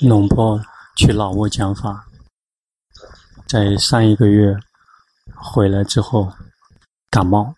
[0.00, 0.58] 龙婆
[0.96, 2.06] 去老挝讲法，
[3.46, 4.56] 在上一个月
[5.34, 6.32] 回来之后
[7.10, 7.54] 感冒，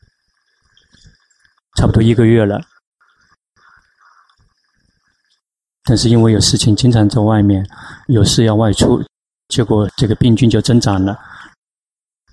[1.76, 2.60] 差不多一个月了。
[5.84, 7.64] 但是因为有事情，经常在外面，
[8.08, 9.00] 有事要外出，
[9.48, 11.16] 结果这个病菌就增长了。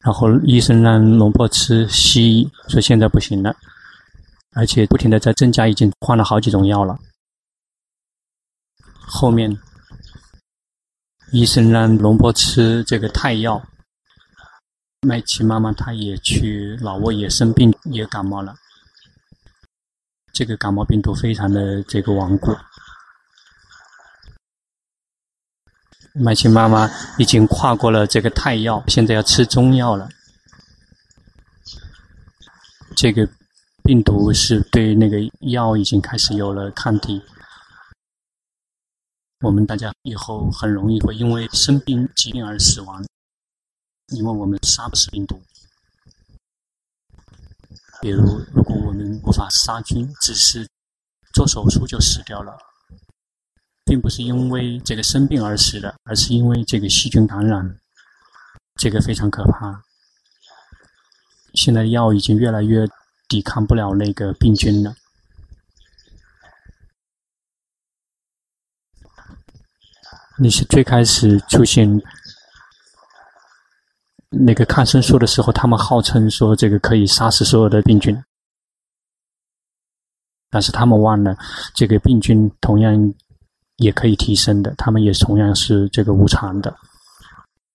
[0.02, 3.56] 然后医生让龙婆吃西医，说现在不行了，
[4.56, 6.98] 而且不停的在增加，已经换了好几种药了。
[9.06, 9.56] 后面
[11.32, 13.62] 医生让龙波吃这个泰药，
[15.02, 18.56] 麦琪妈妈她也去老挝也生病，也感冒了。
[20.34, 22.56] 这个感冒病毒非常的这个顽固。
[26.14, 26.90] 麦琪妈妈
[27.20, 30.10] 已经跨过了这个泰药，现在要吃中药了。
[32.96, 33.30] 这个
[33.84, 37.22] 病毒是对那个药已经开始有了抗体。
[39.42, 43.06] 我们大家以后很容易会因为生病疾病而死亡，
[44.08, 45.42] 因为我们杀不死病毒。
[48.02, 48.22] 比如，
[48.54, 50.68] 如果我们无法杀菌，只是
[51.34, 52.58] 做手术就死掉了。
[53.86, 57.80] 并不是因为这个生病而死的，而是因为这个细菌感染，
[58.76, 59.84] 这个非常可怕。
[61.56, 62.88] 现在药已经越来越
[63.28, 64.94] 抵抗不了那个病菌了。
[70.40, 72.02] 那些最开始出现
[74.30, 78.24] 那个抗生素的时候，他们号称说这个可以杀死所有的病菌，
[80.50, 81.36] 但是他们忘了
[81.76, 83.14] 这个病菌同样。
[83.82, 86.76] 也可以提升的，他们也同样是这个无常的。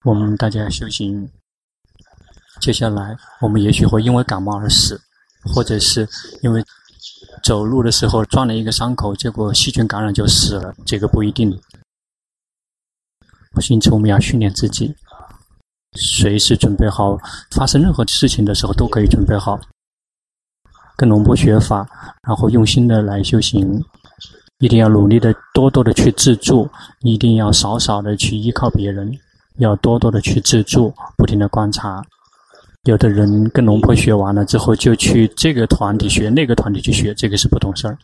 [0.04, 1.26] 我们大家修行，
[2.60, 5.00] 接下来我们也许会因为感冒而死，
[5.44, 6.06] 或者是
[6.42, 6.62] 因为
[7.42, 11.58] 走路的时候撞了一个伤口，结果细菌感染就死了，这个不一定。
[13.70, 14.94] 因此，我们要训练自己，
[15.92, 17.18] 随时准备好，
[17.50, 19.58] 发生任何事情的时候都可以准备好，
[20.96, 21.86] 跟龙波学法，
[22.26, 23.82] 然后用心的来修行。
[24.60, 26.70] 一定要努力的，多多的去自助，
[27.00, 29.12] 一定要少少的去依靠别人，
[29.58, 32.02] 要多多的去自助，不停的观察。
[32.84, 37.98] 有的人跟龙婆学完了之后，就去这个团体学，那个团体去学，这个是不懂事儿。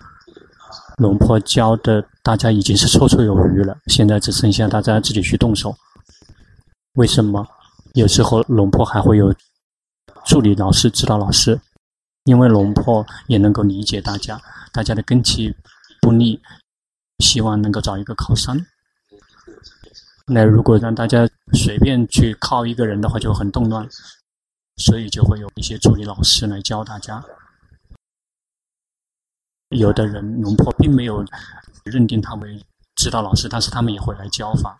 [0.97, 5.75] 龙婆教的大家已经是绰绰有余了，现在只剩下大家自己去动手。
[6.94, 7.47] 为什么？
[7.94, 9.34] 有时候龙婆还会有
[10.25, 11.60] 助理老师、指导老师，
[12.25, 14.41] 因为龙婆也能够理解大家，
[14.72, 15.54] 大家的根基。
[16.03, 16.41] 不利，
[17.19, 18.59] 希望能够找一个靠山。
[20.26, 23.86] 那如果让大家随便去靠一个人的话，就很动乱，
[24.76, 27.22] 所以就会有一些助理老师来教大家。
[29.70, 31.25] 有的人龙婆并没有
[31.84, 32.62] 认定他为
[32.97, 34.78] 指导老师，但是他们也会来教法。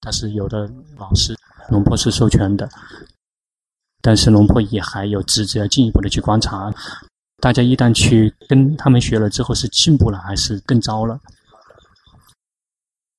[0.00, 1.36] 但是有的老师
[1.68, 2.68] 龙婆是授权的，
[4.00, 6.72] 但是龙婆也还有职责要进一步的去观察。
[7.38, 11.18] 大家一旦去跟他们学了之后，是进步了还是更糟了？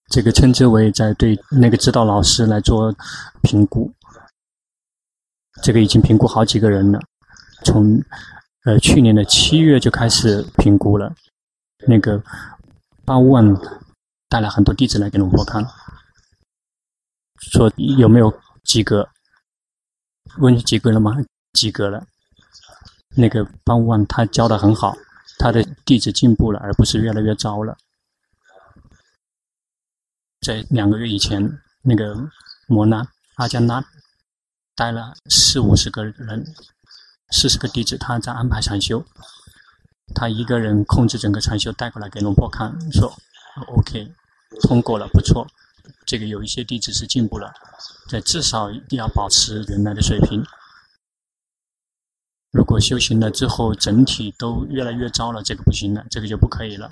[0.09, 2.93] 这个称之为在对那个指导老师来做
[3.41, 3.91] 评估。
[5.61, 6.99] 这个已经评估好几个人了，
[7.63, 7.99] 从
[8.65, 11.13] 呃去年的七月就开始评估了。
[11.85, 12.23] 那个
[13.03, 13.45] 八万
[14.29, 15.65] 带了很多弟子来给龙婆看，
[17.35, 19.09] 说有没有及格？
[20.37, 21.17] 问及格了吗？
[21.51, 22.07] 及格了。
[23.15, 24.95] 那个八万他教的很好，
[25.37, 27.77] 他的弟子进步了，而不是越来越糟了。
[30.39, 32.15] 在两个月以前，那个
[32.67, 33.83] 摩那阿加那
[34.75, 36.45] 带了四五十个人，
[37.33, 39.03] 四十个弟子，他在安排禅修，
[40.13, 43.11] 他一个人控制整个禅修带过来给龙婆看，说
[43.75, 44.13] OK，
[44.61, 45.47] 通过了，不错，
[46.05, 47.51] 这个有一些弟子是进步了，
[48.07, 50.45] 在至少要保持原来的水平。
[52.51, 56.91] 如果修行了之后，整体都越来越糟了，这个不行了，这个就不可以了。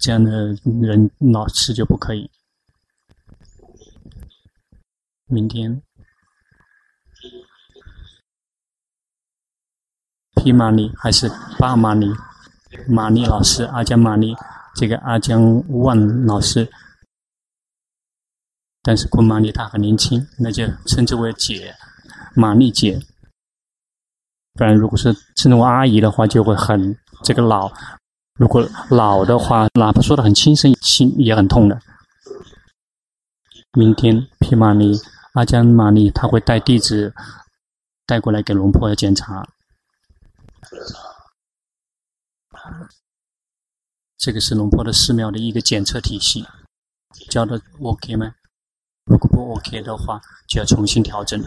[0.00, 2.28] 这样的人老师就不可以。
[5.26, 5.80] 明天，
[10.42, 12.12] 毗玛尼还是巴玛尼？
[12.88, 14.34] 玛尼老师，阿江玛尼，
[14.74, 16.68] 这个阿江万老师。
[18.82, 21.72] 但是昆玛尼他很年轻，那就称之为姐，
[22.34, 23.00] 玛尼姐。
[24.54, 27.70] 不然，如果是称为阿姨的话，就会很这个老。
[28.34, 31.78] 如果老的话，哪怕说的很轻声，心也很痛的。
[33.74, 34.98] 明天，皮玛尼
[35.34, 37.14] 阿江玛尼他会带弟子
[38.04, 39.46] 带过来给龙婆要检查。
[44.16, 46.46] 这个是龙坡的寺庙的一个检测体系。
[47.28, 48.34] 教的 OK 吗？
[49.04, 51.44] 如果不 OK 的话，就要重新调整。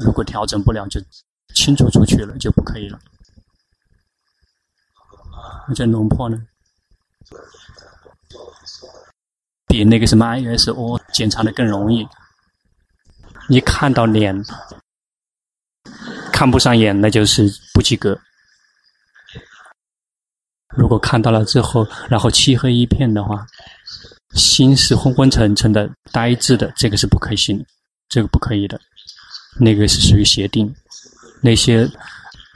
[0.00, 1.00] 如果调整不了，就
[1.54, 2.98] 清除出去了，就不可以了。
[5.68, 6.46] 那这龙坡呢？
[9.66, 12.06] 比那个什么 ISO 检查的更容易。
[13.48, 14.40] 你看到脸，
[16.32, 18.18] 看不上眼，那就是不及格。
[20.76, 23.46] 如果看到了之后，然后漆黑一片的话，
[24.34, 27.64] 心是昏昏沉沉的、呆滞的，这个是不可信的，
[28.08, 28.80] 这个不可以的。
[29.60, 30.74] 那个是属于邪定，
[31.40, 31.88] 那些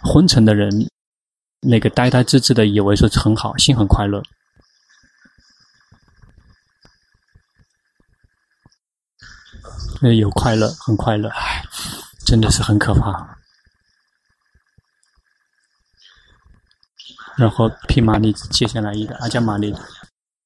[0.03, 0.89] 昏沉的人，
[1.61, 4.21] 那个呆呆滞滞的，以为说很好，心很快乐。
[10.01, 11.65] 那有快乐，很快乐，唉，
[12.27, 13.38] 真的是很可怕。
[17.39, 19.73] 然后毗麻里接下来一个阿姜玛丽，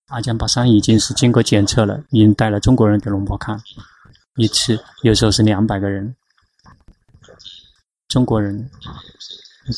[0.08, 3.58] 阿姜巴桑已经是经过检测了，已经带了中国人给龙婆看，
[4.36, 6.14] 一次有时候是两百个人，
[8.08, 8.70] 中国人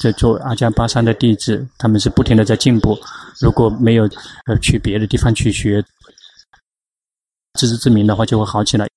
[0.01, 2.99] 在做阿姜巴桑的弟子，他们是不停的在进步，
[3.41, 4.11] 如果没有
[4.47, 5.81] 呃去别的地方去学
[7.53, 8.89] 自知之明的话，就会好起来。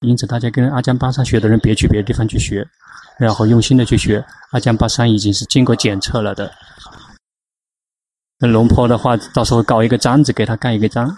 [0.00, 2.62] 因此，大家跟阿姜巴桑学的人，别去别的地方去学，
[3.18, 4.22] 然后用心的去学。
[4.50, 6.52] 阿姜巴桑已经是经过检测了的。
[8.44, 11.16] 那龙婆的话，到时候搞一个章子给他盖一个章。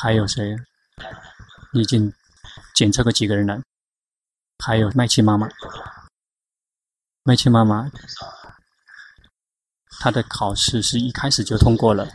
[0.00, 0.56] 还有谁？
[1.74, 2.10] 已经
[2.74, 3.60] 检测过几个人了？
[4.64, 5.46] 还有麦琪妈妈。
[7.22, 7.90] 麦琪妈妈，
[10.00, 12.08] 她的考试是一开始就通过了。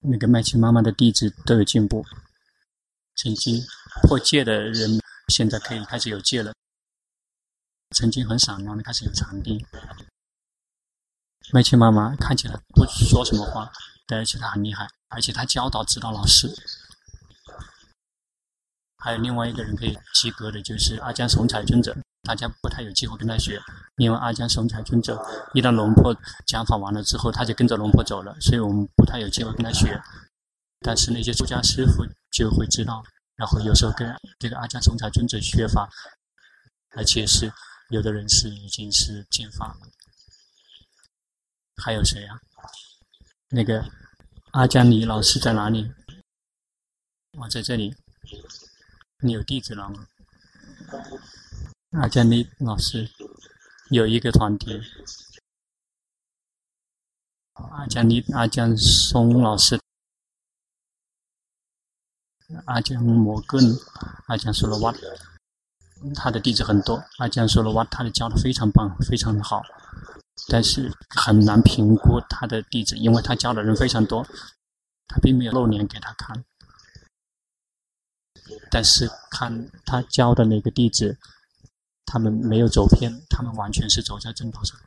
[0.00, 2.06] 那个麦琪妈妈的弟子都有进步。
[3.16, 3.62] 曾经
[4.08, 4.98] 破戒的人，
[5.28, 6.54] 现在可以开始有戒了。
[7.94, 9.64] 曾经很散乱的，开始有禅定。
[11.52, 13.70] 麦琪妈妈看起来不说什么话，
[14.08, 16.54] 而且她很厉害，而且她教导指导老师。
[18.98, 21.96] 还有另外一个人可以及格的，就是阿姜松彩尊者。
[22.26, 23.60] 大家不太有机会跟他学，
[23.98, 30.00] 因为阿姜松彩尊者一旦龙婆讲法完了之后，他就跟着龙婆走了，所以我们不太有机会跟他学。
[30.80, 33.04] 但是那些出家师父就会知道，
[33.36, 35.86] 然后有时候跟这个阿姜松彩尊者学法，
[36.96, 37.52] 而且是。
[37.90, 39.88] 有的人是已经是见法了，
[41.76, 42.40] 还有谁啊？
[43.48, 43.88] 那个
[44.52, 45.92] 阿江尼老师在哪里？
[47.38, 47.94] 我在这里。
[49.20, 50.06] 你有地址了吗？
[51.92, 53.10] 阿江尼老师
[53.90, 54.80] 有一个团体。
[57.52, 59.80] 阿江尼阿江松老师，
[62.66, 63.62] 阿江摩根，
[64.26, 64.92] 阿江苏罗瓦。
[66.12, 69.62] 他的弟子很多，阿江说了哇，他的教的非常棒，非常的好，
[70.48, 74.26] 但是很难评估他的弟子，因为他教的人非常多，
[75.08, 76.44] 他并没有露脸给他看，
[78.70, 81.16] 但是看他教的那个弟子，
[82.04, 84.78] 他们没有走偏，他们完全是走在正道上。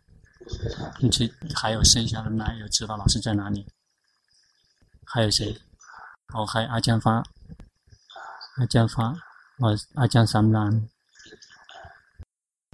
[0.97, 3.67] 并且还有剩下的那有指导老师在哪里？
[5.05, 5.61] 还有谁？
[6.33, 7.21] 哦，还有阿江发，
[8.55, 9.09] 阿江发，
[9.59, 10.87] 哦，阿江三郎。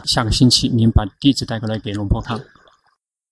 [0.03, 2.44] 下个星期，您把弟子带过来给龙婆看，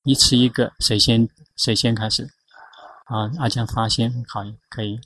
[0.03, 2.29] 一次一个，谁先谁先开始？
[3.05, 4.99] 啊，阿江发现好可以，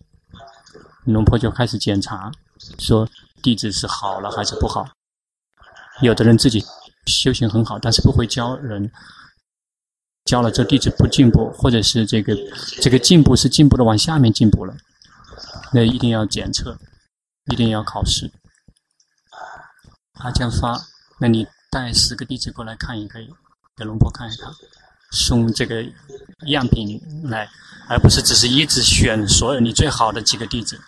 [1.06, 2.32] 龙婆就开始检查，
[2.78, 3.10] 说
[3.42, 4.88] 弟子是好了还是不好。
[6.02, 6.64] 有的人自己
[7.08, 8.92] 修行很好，但是不会教人，
[10.26, 12.36] 教了这弟子不进步，或者是这个
[12.82, 14.76] 这个进步是进步的往下面进步了，
[15.74, 16.78] 那一定要检测，
[17.52, 18.32] 一定要考试。
[20.14, 20.80] 阿江发。
[21.18, 23.30] 那你带十个弟子过来看也可以，
[23.76, 24.50] 给龙婆看一看，
[25.12, 25.84] 送这个
[26.48, 27.50] 样品来，
[27.90, 30.80] 而不是只是一直选所有你最好的几个弟子，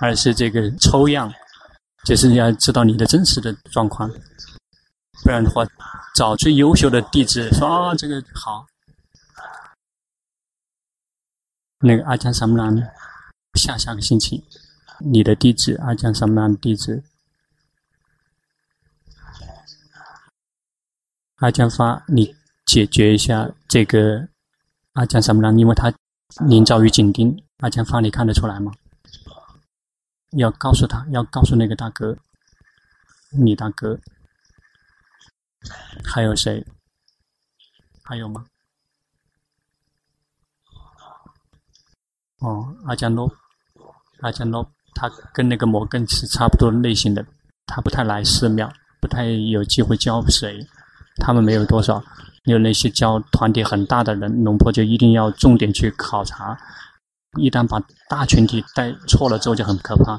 [0.00, 1.32] 而是这个抽样，
[2.04, 4.10] 就是你要知道你的真实的状况，
[5.22, 5.64] 不然的话，
[6.16, 8.66] 找最优秀的弟子说啊、这个好，
[11.78, 12.76] 那个阿姜萨姆兰，
[13.54, 14.42] 下下个星期，
[14.98, 17.04] 你的弟子阿姜萨姆兰弟子。
[21.38, 22.34] 阿姜发，你
[22.66, 24.28] 解决一下这个
[24.94, 25.56] 阿姜什么呢？
[25.58, 25.92] 因为他
[26.46, 27.36] 临遭于紧盯。
[27.58, 28.72] 阿姜发，你看得出来吗？
[30.32, 32.16] 要告诉他，要告诉那个大哥，
[33.30, 33.98] 你大哥。
[36.04, 36.64] 还有谁？
[38.02, 38.44] 还有吗？
[42.40, 43.32] 哦，阿姜诺，
[44.20, 47.24] 阿姜诺，他跟那个摩根是差不多类型的，
[47.66, 50.66] 他不太来寺庙，不太有机会教谁。
[51.18, 52.02] 他们没有多少，
[52.44, 56.58] 有那些教团体很大的人，龙婆就一定要重点去考察。
[57.38, 60.18] 一旦把大群体带错了之后，就很可怕。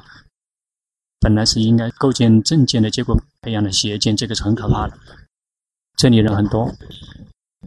[1.18, 4.96] 本来是应该构建正见的，结果培养了邪见，这个是很可怕的。
[5.96, 6.72] 这里人很多，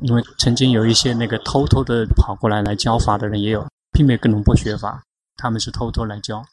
[0.02, 5.04] 因为曾经有一些那个偷偷的跑过来来教法的人也有，并没有跟龙婆学法，
[5.36, 6.44] 他们是偷偷来教，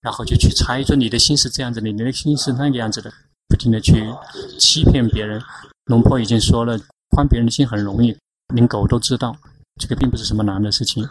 [0.00, 3.12] 然后就去猜说你的心是这样子的，你的心是那个样子的，
[3.48, 4.04] 不停的去
[4.58, 5.40] 欺骗别人。
[5.84, 6.78] 龙婆已经说了，
[7.10, 8.16] 宽别人的心很容易，
[8.54, 9.36] 连狗都知道。
[9.80, 11.06] 这个并不是什么难的事情，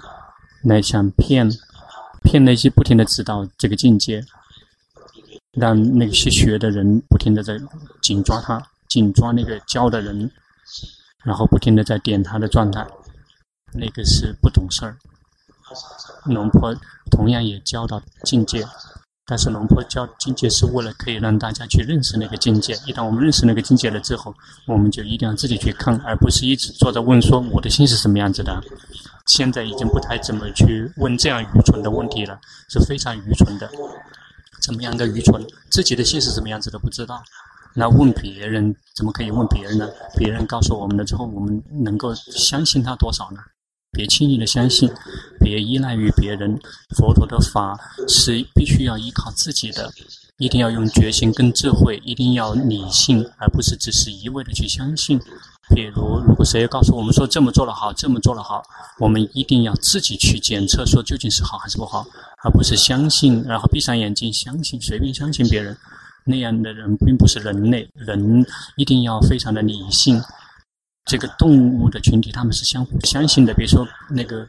[0.64, 1.50] 来想骗
[2.24, 4.26] 骗那些不停的指导这个境界，
[5.52, 7.60] 让那些学的人不停的在
[8.02, 10.30] 紧抓他，紧抓那个教的人，
[11.24, 12.86] 然后不停的在点他的状态，
[13.74, 14.98] 那个是不懂事儿。
[16.26, 16.76] 龙婆
[17.12, 18.66] 同样也教导境界。
[19.28, 22.74] 但是龙婆教境界是为了可以让大家去认识那个境界。
[22.86, 24.34] 一旦我们认识那个境界了之后，
[24.68, 28.62] 我们就一定要自己去看，而不是一直坐着问说我的心是什么样子的。
[29.26, 32.40] 现在已经不太怎么去问这样愚蠢的问题了，
[32.70, 33.68] 是非常愚蠢的。
[34.62, 35.44] 怎么样的愚蠢？
[35.72, 37.24] 自己的心是什么样子都不知道，
[37.74, 39.90] 那问别人怎么可以问别人呢？
[40.16, 43.40] 别人告诉我们了之后，我们能够相信他多少呢？
[43.96, 44.90] 别轻易的相信，
[45.40, 46.60] 别依赖于别人。
[46.98, 49.92] 佛陀的法是必须要依靠自己的，
[50.38, 55.20] 一定要用决心跟智慧，一定要理性，而不是只是一味的去相信。
[55.74, 58.62] 比如，如果谁告诉我们说这么做了好，这么做了好，
[59.00, 62.06] 我们一定要自己去检测，说究竟是好还是不好，
[62.44, 65.76] 而不是相信，然后闭上眼睛相信，随便相信别人。
[66.28, 68.46] 那样的人并不是人类，人
[68.78, 70.22] 一定要非常的理性。
[71.06, 73.54] 这个动物的群体，他们是相互相信的。
[73.54, 74.48] 比如说，那个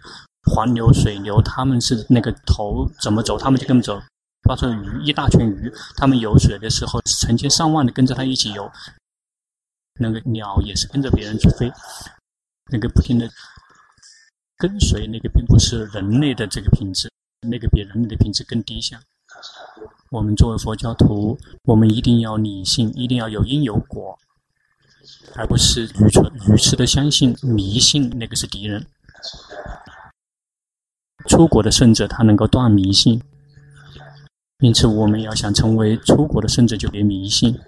[0.51, 4.03] 黄牛、水牛，他们是那个头怎么走，他们就跟着走。
[4.43, 8.71] 包括鱼，一大群鱼，他们游水的时候，成千上万的跟着他一起游。
[9.99, 11.73] 那个鸟也是跟着别人去飞，
[12.71, 13.29] 那个不停的
[14.57, 17.11] 跟随，那个并不是人类的这个品质，
[17.49, 19.01] 那个比人类的品质更低下。
[20.11, 24.17] 我们作为佛教徒，我们一定要理性，一定要有因有果。
[25.35, 28.87] 而不是愚蠢、愚痴的相信、迷信，那个是敌人。
[31.29, 33.21] 出国的圣者，他能够断迷信，
[34.61, 37.59] 因此我们要想成为出国的圣者，就别迷信，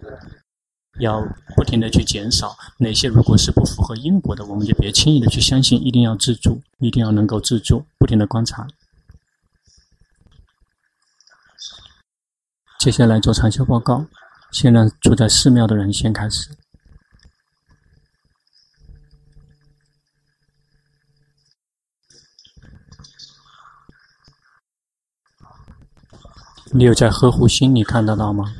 [1.00, 1.20] 要
[1.56, 8.66] 不停的去减少哪些如果是不符合因果的，我们就别轻易的去相信，一定要自助，一定要能够自助，不停的观察。
[12.78, 14.06] 接下来做禅修报告，
[14.52, 16.50] 先让住在寺庙的人先开始。
[26.70, 28.52] 你有在呵护心，你看得到吗？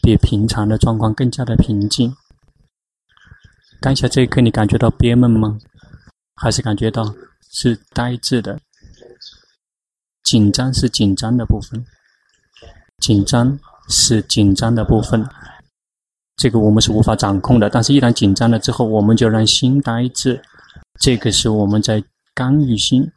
[0.00, 2.14] 比平常的状况更加的平静。
[3.80, 5.58] 当下这一刻，你感觉到憋闷吗？
[6.36, 7.12] 还是感觉到
[7.50, 8.60] 是呆滞的？
[10.22, 11.84] 紧张是紧张的部分，
[12.98, 15.26] 紧张是紧张的部分。
[16.36, 17.68] 这个我们是无法掌控的。
[17.68, 20.40] 但是，一旦紧张了之后，我们就让心呆滞。
[21.00, 22.02] 这个是我们在
[22.34, 23.10] 干预心，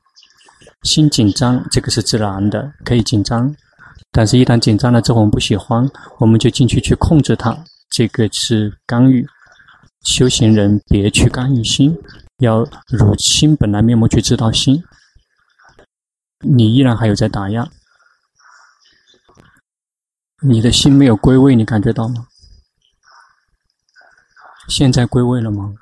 [0.81, 3.55] 心紧张，这个是自然的，可以紧张。
[4.13, 5.89] 但是，一旦紧张了之后，我们不喜欢，
[6.19, 7.57] 我们就进去去控制它，
[7.89, 9.27] 这个是干预。
[10.05, 11.97] 修行人别去干预心，
[12.39, 14.83] 要如心本来面目去知道心。
[16.39, 17.67] 你依然还有在打压，
[20.41, 22.27] 你的心没有归位，你感觉到吗？
[24.67, 25.73] 现在归位了吗？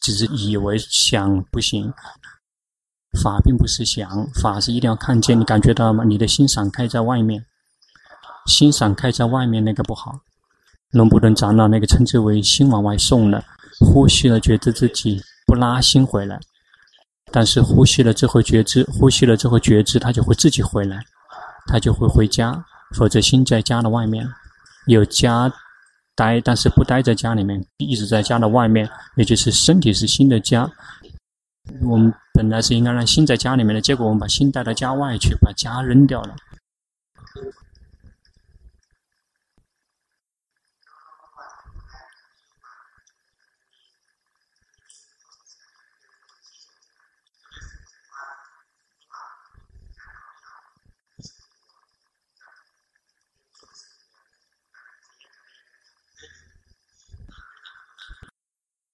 [0.00, 1.92] 只是以为想不行。
[3.14, 5.38] 法并不是想，法是一定要看见。
[5.38, 6.04] 你感觉到吗？
[6.04, 7.44] 你的心散开在外面，
[8.46, 10.20] 心散开在外面那个不好。
[10.90, 13.44] 龙普顿长老那个称之为心往外送了，
[13.80, 16.38] 呼吸了觉知自己不拉心回来，
[17.32, 21.00] 但是呼吸了之后觉知，呼吸了之后觉知，他就会自己回来，
[21.66, 22.64] 他就会回家。
[22.94, 24.28] 否则心在家的外面，
[24.86, 25.52] 有家
[26.14, 30.70] 待，但是不待在家里面，一直在家的外面，也就是身体是心的家。
[31.82, 36.36] 我们本来是应该让心在家里面的，结果我们把心带到家外去，把家扔掉了。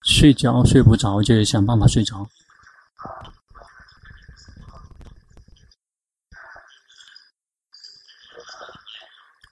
[0.03, 2.29] 睡觉睡不着，就得想办法睡着。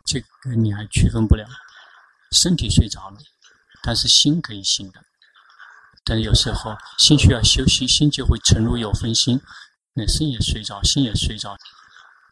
[0.09, 1.47] 这个你还区分不了，
[2.33, 3.19] 身体睡着了，
[3.83, 5.05] 但是心可以醒的。
[6.03, 9.39] 但有时候心需要休息，心就会沉入有分心，
[9.93, 11.55] 那身也睡着，心也睡着。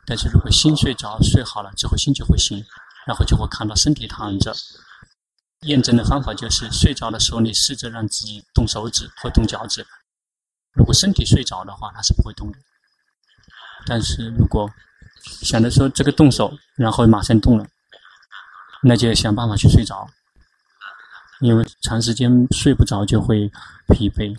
[0.07, 2.65] 但是如果心睡着睡好了之后，心就会醒，
[3.07, 4.55] 然后就会看到身体躺着。
[5.63, 9.87] 验证的方法就是睡着的时候，你试着让自己动手指或动脚趾。
[10.73, 12.59] 如果身体睡着的话，它是不会动的。
[13.85, 14.71] 但是如果
[15.43, 17.67] 想着说这个动手，然后马上动了，
[18.83, 20.09] 那就想办法去睡着，
[21.41, 23.51] 因为长时间睡不着就会
[23.89, 24.37] 疲惫。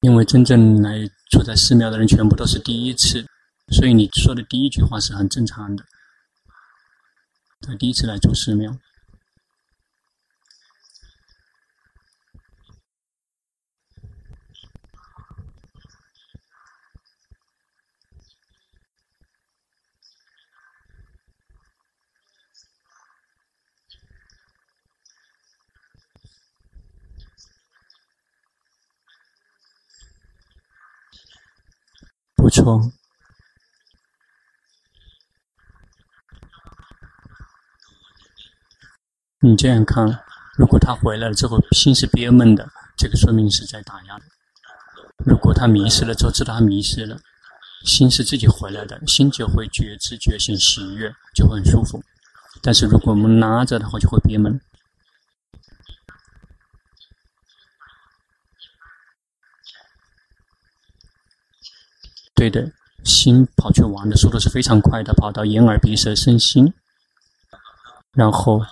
[0.00, 3.26] 因为真正来住在寺庙的人，全部都是第一次，
[3.70, 5.84] 所以你说的第一句话是很正常的。
[7.60, 8.78] 他第一次来住寺庙。
[32.34, 32.92] 不错，
[39.40, 40.04] 你这样看，
[40.56, 44.18] 如果他回来了之后心是憋闷的，这个说明是在打压。
[45.24, 47.16] 如果他迷失了之后知道他迷失了，
[47.84, 52.02] 心是自己回来的，心就会觉知觉醒喜悦，就会很舒服。
[52.62, 54.60] 但是如果我们拉着的话，就会憋闷。
[62.34, 62.72] 对的，
[63.04, 66.74] 心跑去玩的速度是非常快的，跑到眼耳鼻舌身心，
[68.12, 68.64] 然后，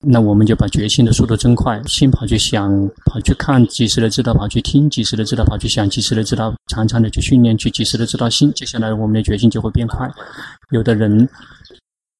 [0.00, 6.54] 那我们就把觉心的速度增快，心跑去想，跑去看，及时的知道；跑去听，及时的知道；跑去想，及时的知道。
[6.68, 10.08] 常常的去训练，去及时的知道心，接下来我们的觉心就会变快。
[10.70, 11.28] 有的人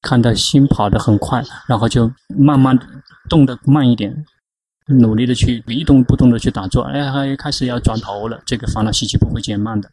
[0.01, 2.77] 看到心跑得很快，然后就慢慢
[3.29, 4.25] 动得慢一点。
[4.87, 9.89] 努力的去一动不动的去打坐，哎，还开始要转头了，这个烦恼习气不会减慢的。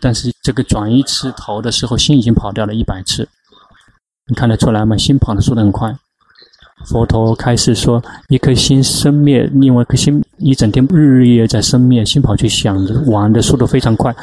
[0.00, 3.28] 但是这个转一次头的时候，心已经跑掉了一百次，
[4.28, 4.96] 你看得出来吗？
[4.96, 5.94] 心跑的速度很快。
[6.86, 14.14] 佛陀开始说，一颗心生灭，另外一颗心一整天日日夜夜在生灭，心跑去想着玩的速度非常快。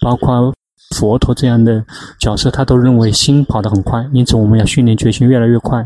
[0.00, 0.54] 包括
[0.96, 1.84] 佛陀这样的
[2.18, 5.84] 角色，他都认为心跑得很快，因此我们要训练决心越来越快。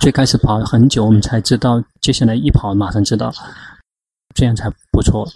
[0.00, 3.32] 最开始跑很久，我们才知道，接下来一跑马上知道，
[4.34, 5.26] 这样才不错。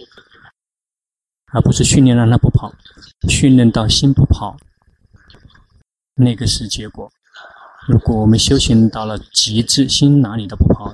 [1.51, 2.73] 而不是训练让他不跑，
[3.29, 4.57] 训练到心不跑，
[6.15, 7.09] 那个是结果。
[7.87, 10.93] 如果我们修行到了极致，心哪里都不跑，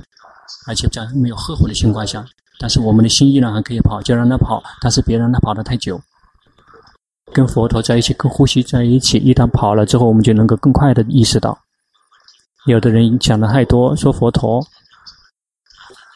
[0.67, 2.25] 而且在没有呵护的情况下，
[2.60, 6.01] 但是我们的心依然还可以跑，就让它跑，但是别让它跑得太久。
[7.32, 11.60] 跟佛陀在一起，跟呼吸在一起，一旦跑了之后，我们就能够更快地意识到。
[12.65, 14.65] 有的人讲的太多，说佛陀。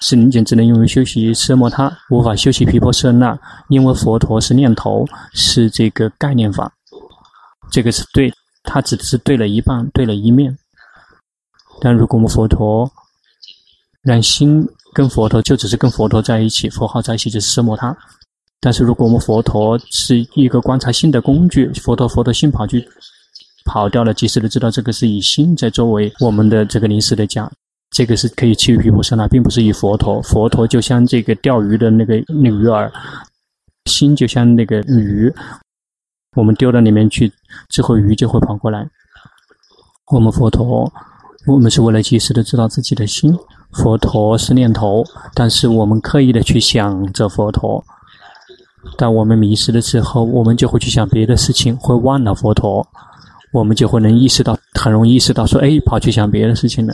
[0.02, 3.40] 是仅仅只能用于修习奢摩他，无法修习毗婆舍那，
[3.70, 6.70] 因为佛陀是念头，是这个概念法，
[7.72, 8.30] 这个是对，
[8.64, 10.58] 他只是对了一半，对了一面。
[11.82, 12.90] 但如果我们佛陀
[14.02, 17.96] 让心跟佛陀就只是跟佛陀在一起，佛号在一起就是奢摩他。
[18.60, 22.88] 但是如果我们佛陀是一个观察心的工具，佛陀佛陀心跑去
[23.66, 27.52] 跑掉了，及时的知道这个是以心在作为我们的这个临时的家。
[27.92, 30.22] 这个是可以去毗婆舍那，并不是以佛陀。
[30.22, 32.92] 佛陀就像这个钓鱼的那个那个鱼儿，
[33.86, 35.32] 心就像那个鱼，
[36.36, 37.32] 我们丢到里面去
[37.70, 38.88] 之后，鱼就会跑过来。
[40.12, 40.92] 我们佛陀，
[41.48, 43.34] 我们是为了及时的知道自己的心。
[43.72, 47.84] 佛陀是念头，但是我们刻意的去想着佛陀。
[48.98, 52.86] 当我们迷失的时候，我们就会去想别的事情，会忘了佛陀，
[53.52, 56.94] 我们就会能意识到，很容易意识到说，哎，跑去想别的事情了。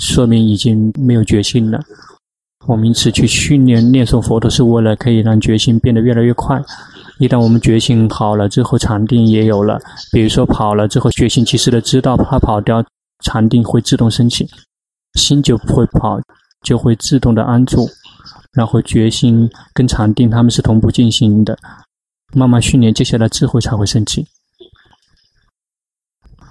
[0.00, 1.80] 说明已经没有决心了。
[2.66, 6.62] 我们因此去训练念诵佛陀，是为了可以让决心变得越来越快。
[7.18, 9.80] 一旦我们觉醒好了之后，禅定也有了。
[10.12, 12.84] 比如说跑了之后，决心及时的知道它跑掉，
[13.24, 14.46] 禅定会自动升起，
[15.14, 16.20] 心就不会跑，
[16.62, 17.88] 就会自动的安住。
[18.52, 21.58] 然后决心跟禅定他们是同步进行的，
[22.34, 24.26] 慢慢训练，接下来智慧才会升起。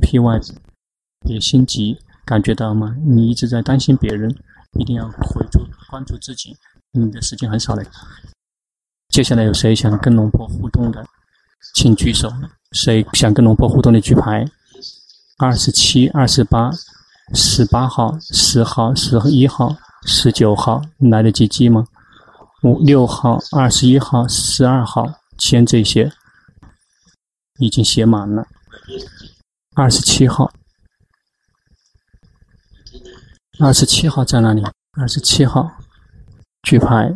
[0.01, 0.39] P Y，
[1.21, 1.97] 别心急。
[2.25, 2.95] 感觉到吗？
[3.06, 4.36] 你一直在担心别人，
[4.80, 5.60] 一定要回注
[5.91, 6.56] 关注自己。
[6.91, 7.84] 你的时间很少了。
[9.15, 11.01] 接下来有谁想跟龙婆互动的，
[11.73, 12.30] 请举手。
[12.73, 14.45] 谁想跟龙婆互动的举牌？
[15.38, 16.69] 二十七、二十八、
[17.34, 19.73] 十八号、十号、十一号、
[20.06, 21.88] 十九号，来得及记吗？
[22.63, 26.12] 五六号、二十一号、十二号，签这些
[27.60, 28.45] 已经写满了。
[29.75, 30.51] 二十七号，
[33.62, 34.62] 二十七号在哪里？
[34.99, 35.71] 二十七号，
[36.63, 37.15] 举牌。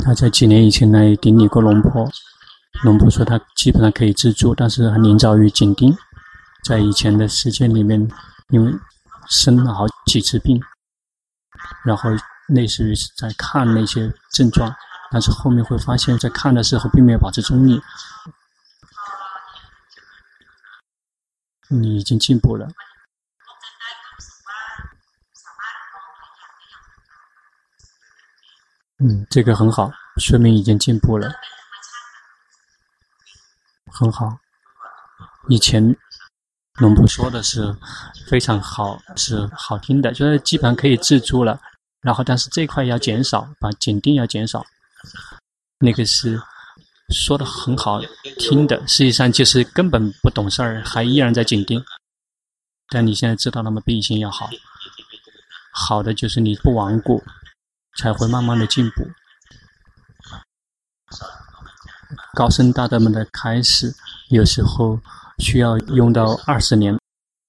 [0.00, 2.10] 他在几年以前来顶礼过龙婆，
[2.84, 5.96] 龙婆说他基本上可以自助，但是很临早于紧盯。
[6.64, 8.08] 在以前的时间里面，
[8.48, 8.72] 因为
[9.28, 10.60] 生了好几次病，
[11.84, 12.10] 然后
[12.48, 14.74] 类似于是在看那些症状，
[15.10, 17.80] 但是后面会发现，在看的时候并没有保持中立。
[21.68, 22.66] 你已经进步了。
[29.02, 31.32] 嗯，这个很好，说明已经进步了，
[33.86, 34.38] 很好。
[35.48, 35.96] 以前
[36.74, 37.74] 龙婆说的是
[38.28, 41.58] 非常好，是好听的，就是基本上可以自助了。
[42.02, 44.64] 然后，但是这块要减少，把紧盯要减少。
[45.78, 46.38] 那个是
[47.08, 48.02] 说的很好
[48.38, 51.82] 听的，实际上就是根本不懂事儿，还依然在紧盯。
[52.88, 54.50] 但你现在知道，那么必心要好，
[55.72, 57.22] 好的就是你不顽固。
[58.00, 59.06] 才会慢慢的进步。
[62.34, 63.94] 高僧大德们的开始，
[64.30, 64.98] 有时候
[65.38, 66.96] 需要用到二十年。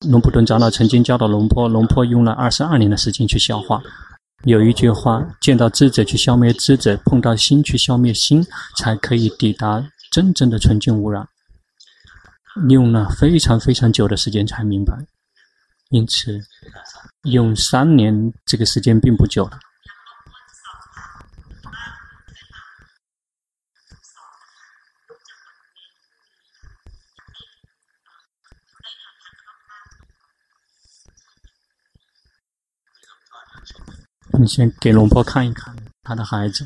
[0.09, 3.81] 龙普顿长老曾经教导龙坡，龙坡用了二十二年的时间去消化。
[4.43, 11.25] 有一句话：见到智者去消灭智者，碰到心去消灭心，才可以抵达真正的纯净无染。
[12.67, 14.93] 用了非常非常久的时间才明白，
[15.91, 16.41] 因此
[17.23, 19.57] 用三年这个时间并不久了。
[34.41, 36.65] 你先给龙婆看一看他的孩子，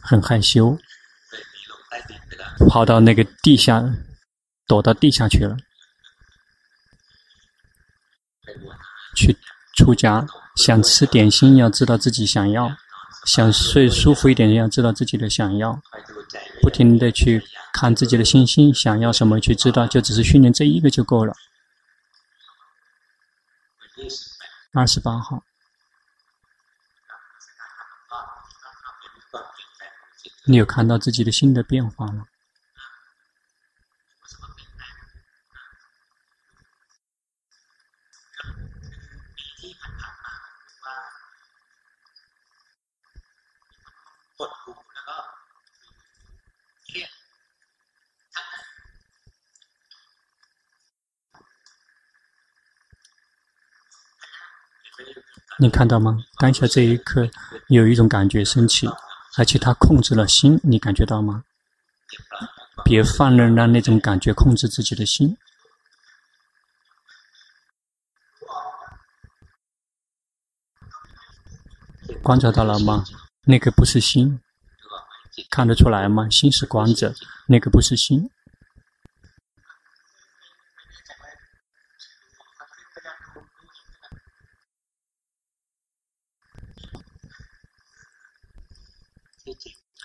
[0.00, 0.78] 很害羞，
[2.68, 3.82] 跑到那个地下，
[4.68, 5.56] 躲到地下去了。
[9.16, 9.36] 去
[9.76, 10.24] 出家，
[10.54, 12.68] 想吃点心，要知道自己想要；
[13.26, 15.82] 想睡舒服一点，要知道自己的想要。
[16.62, 21.34] 不停的去看自己的心心，想要什么去知道，就只是训练这一个就够了。
[24.72, 25.44] 二十八号，
[30.46, 32.28] 你有看到自己的心的变化吗？
[55.60, 56.18] 你看到吗？
[56.38, 57.28] 当下这一刻，
[57.66, 58.88] 有一种感觉升起，
[59.36, 61.42] 而且它控制了心，你感觉到吗？
[62.84, 65.36] 别放任让那种感觉控制自己的心。
[72.22, 73.04] 观察到了吗？
[73.44, 74.40] 那个不是心，
[75.50, 76.30] 看得出来吗？
[76.30, 77.12] 心是观者，
[77.48, 78.30] 那个不是心。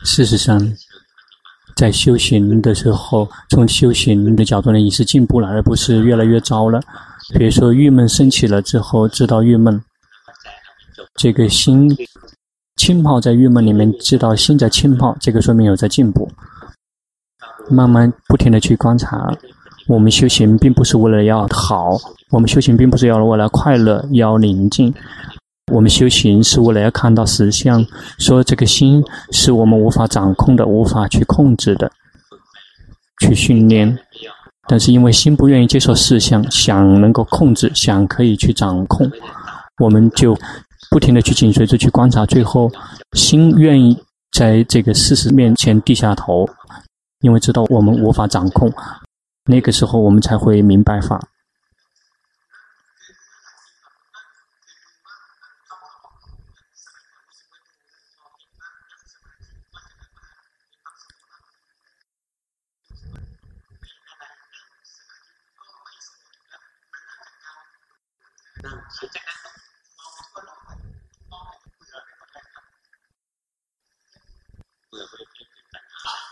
[0.03, 0.59] 事实上，
[1.75, 6.79] 在修行的时候，从修行的角度呢，也是进步了，而不是越来越糟了。
[7.33, 9.81] 比如说，郁闷升起了之后，知道郁闷，
[11.15, 11.89] 这个心
[12.75, 16.29] 浸泡在郁闷里面，知道心在浸泡，这个说明有在进步。
[17.69, 19.33] 慢慢不停地去观察，
[19.87, 21.97] 我们修行并不是为了要好，
[22.29, 24.93] 我们修行并不是要为了快乐，要宁静。
[25.71, 27.85] 我们修行是为了要看到实相，
[28.19, 31.89] 说这个心是我们无法掌控的，无法去控制的，
[33.21, 33.97] 去训练。
[34.67, 39.09] 但是因为心不愿意接受实相，想能够控制，想可以去掌控，
[39.79, 40.37] 我们就
[40.89, 42.69] 不停地去紧随着去观察，最后
[43.13, 43.97] 心愿意
[44.33, 46.47] 在这个事实面前低下头，
[47.21, 48.71] 因为知道我们无法掌控，
[49.45, 51.19] 那个时候我们才会明白法。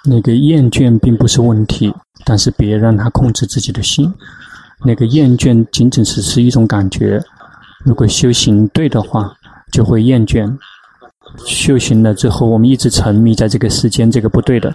[0.04, 1.94] 那个厌倦并不是问题，
[2.26, 4.12] 但是别让他控制自己的心。
[4.84, 7.22] 那个厌倦仅仅只是一种感觉。
[7.86, 9.32] 如果修行对的话，
[9.72, 10.52] 就会厌倦。
[11.46, 14.74] 修行了之后，我们一直沉迷在这个世间，这个不对的。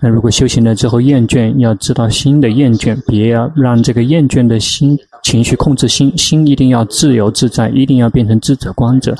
[0.00, 9.14] 那如果修行了之后厌倦，要知道心的厌倦，别要让这个厌倦的心情绪控制心，心一定要自由自在，一定要变成智者观者。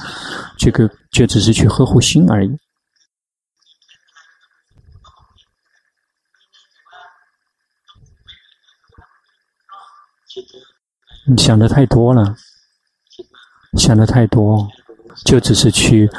[0.56, 2.50] 这个就只是去呵护心而已。
[11.24, 12.34] 你想的太多了，
[13.78, 14.68] 想的太多，
[15.24, 16.10] 就只是去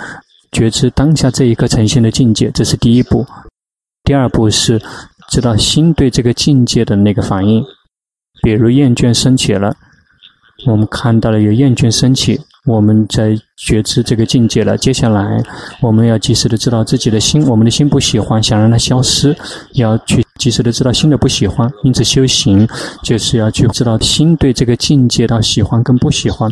[0.51, 3.25] 觉知当下这一刻呈现的境界，这是第一步。
[4.05, 4.81] 第二步是
[5.29, 7.63] 知道心对这个境界的那个反应，
[8.41, 9.75] 比如厌倦升起了，
[10.67, 14.77] 我们看到了有厌倦升起，我们在觉知这个境界了。
[14.77, 15.43] 接下来
[15.81, 19.35] 我们要及时的知道自己的心，我们的心不喜欢，想让它消失，
[19.73, 20.23] 要去。
[20.39, 22.67] 及时的知道心的不喜欢，因此修行
[23.03, 26.51] 就是要去知道心对这个境界的喜欢跟不喜欢，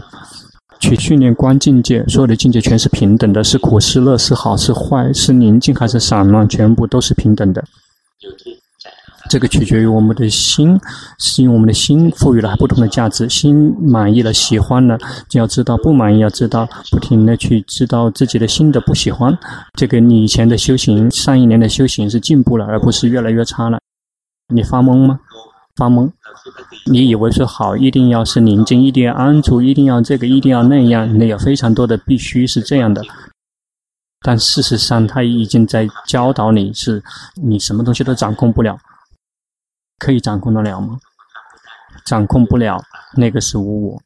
[0.80, 2.06] 去训练观境界。
[2.08, 7.62] 所有的境界全是平等的，是苦是乐，是好是坏，是宁静还是散乱，全部都是平等的。
[9.30, 10.80] 这个取决于我们的心，
[11.20, 13.30] 是因为我们的心赋予了不同的价值。
[13.30, 14.98] 心满意了，喜欢了，
[15.30, 19.38] 就要知道不满意，要知道不停的去知道自己的心的不喜欢。
[19.78, 23.80] 这个你以前的修行，上一年的修行是进步了，而不是越来越差了。
[24.54, 25.20] 你发懵吗？
[25.76, 26.12] 发懵？
[26.92, 33.02] 你以为说好，一定要是宁静，一定要安住，一定要这个，一定要那样，那有非常多的必须是这样的。
[34.24, 37.02] 但事实上，他已经在教导你是，
[37.42, 38.78] 你什么东西都掌控不了。
[40.02, 41.00] 可以掌控得了吗？
[42.04, 42.84] 掌控不了，
[43.16, 44.02] 那个是无我。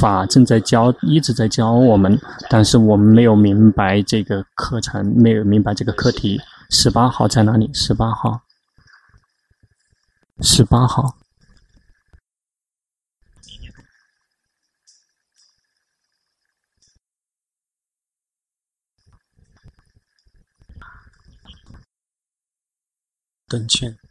[0.00, 6.40] 法正在教，一直在教我们，但是我们没有明白这个课程，没有明白这个课题。
[6.70, 7.72] 十八号在哪里？
[7.72, 8.42] 十八号，
[10.40, 11.16] 十八号。
[23.46, 24.03] 等歉。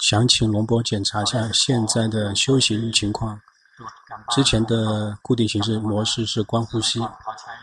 [0.00, 3.40] 想请龙波检查一下现在的修行情况。
[4.30, 6.98] 之前的固定形式模式是观呼吸，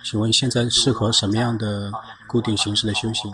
[0.03, 1.91] 请问现在适合什么样的
[2.27, 3.33] 固定形式的修行？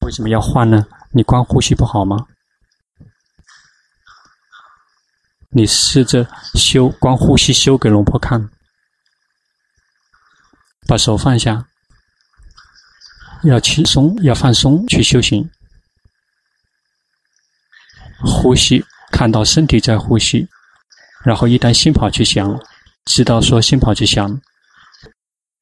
[0.00, 0.86] 为什么要换呢？
[1.12, 2.26] 你观呼吸不好吗？
[5.54, 8.50] 你试着修观呼吸，修给龙波看，
[10.86, 11.68] 把手放下。
[13.44, 15.48] 要轻松，要放松去修行。
[18.24, 20.46] 呼吸，看到身体在呼吸，
[21.24, 22.58] 然后一旦心跑去想，
[23.04, 24.40] 知道说心跑去想，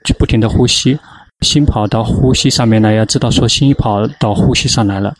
[0.05, 0.99] 就不停的呼吸，
[1.40, 5.14] 心跑到呼吸上面来，要知道说心跑到呼吸上来了。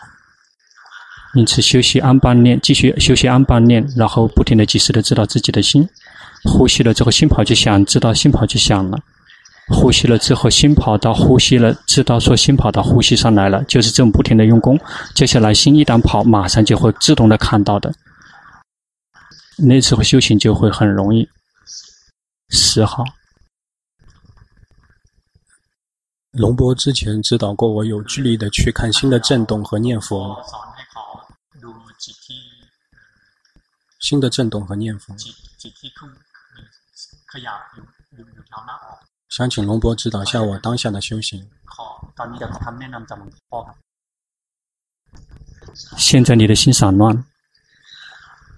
[1.35, 5.89] 因此休息安般念，继续休息安般念，然后不停的及时的知道自己的心，
[6.45, 8.99] 呼吸了之后心跑去想，知道心跑去想了。
[9.71, 14.79] 呼吸了之后，心跑到呼吸了，知道说心跑到呼吸上来了，就是这么不停的用功。
[15.15, 17.95] 接下来心一旦跑，马上就会自动的看到的。
[19.57, 21.29] 那时候修行就会很容易。
[22.49, 23.05] 十号，
[26.33, 30.37] 龙波之前指导过我，有距离的去看心的震动和念佛。
[34.01, 35.15] 心的震动和念佛。
[39.31, 41.47] 想请龙波指导下我当下的修行。
[45.97, 47.25] 现在你的心散乱，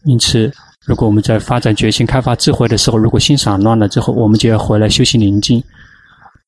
[0.04, 0.50] 因此，
[0.86, 5.62] 如果我们在发展决心、开发智慧的时候，如果心散乱了之后，我们就要回来修行宁静，